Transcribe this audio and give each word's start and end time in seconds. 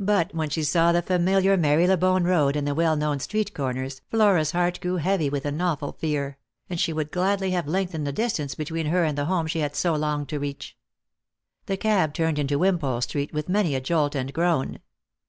But 0.00 0.34
when 0.34 0.48
she 0.50 0.64
saw 0.64 0.90
the 0.90 1.00
familiar 1.00 1.56
Marylebone 1.56 2.24
road 2.24 2.56
and 2.56 2.66
the 2.66 2.74
well 2.74 2.96
known 2.96 3.20
street 3.20 3.54
corners, 3.54 4.00
Flora's 4.10 4.50
heart 4.50 4.80
grew 4.80 4.96
heavy 4.96 5.30
with 5.30 5.46
an 5.46 5.60
awful 5.60 5.92
fear, 5.92 6.38
and 6.68 6.80
she 6.80 6.92
would 6.92 7.12
gladly 7.12 7.52
have 7.52 7.68
lengthened 7.68 8.04
the 8.04 8.10
distance 8.12 8.56
be 8.56 8.64
tween 8.64 8.86
her 8.86 9.04
and 9.04 9.16
the 9.16 9.26
home 9.26 9.46
she 9.46 9.60
had 9.60 9.76
so 9.76 9.94
longed 9.94 10.28
to 10.30 10.40
reach. 10.40 10.76
The 11.66 11.76
cab 11.76 12.14
turned 12.14 12.40
into 12.40 12.58
Wimpole 12.58 13.02
street 13.02 13.32
with 13.32 13.48
many 13.48 13.76
a 13.76 13.80
jolt 13.80 14.16
and 14.16 14.32
groan. 14.34 14.80